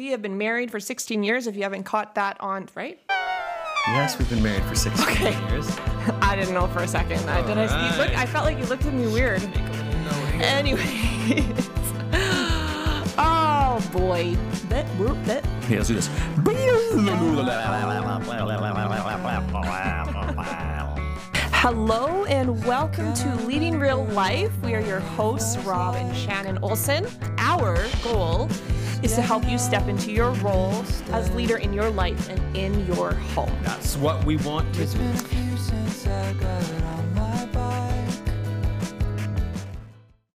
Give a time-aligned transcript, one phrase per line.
[0.00, 1.46] we have been married for 16 years.
[1.46, 2.98] If you haven't caught that on, right?
[3.88, 5.38] Yes, we've been married for 16 Okay.
[5.50, 5.68] years.
[6.22, 7.18] I didn't know for a second.
[7.28, 7.58] I did.
[7.58, 8.18] I you look.
[8.18, 9.42] I felt like you looked at me weird.
[10.40, 10.80] Anyway.
[13.18, 14.38] oh boy.
[14.70, 14.86] That,
[15.26, 15.44] that.
[15.64, 16.08] Okay, let's do this.
[21.52, 24.50] Hello and welcome to Leading Real Life.
[24.62, 27.06] We are your hosts, Rob and Shannon Olson.
[27.36, 28.48] Our goal
[29.10, 32.86] is to help you step into your role as leader in your life and in
[32.86, 33.50] your home.
[33.62, 34.98] That's what we want to do.